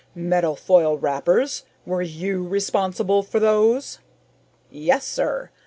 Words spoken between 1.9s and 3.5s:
you responsible for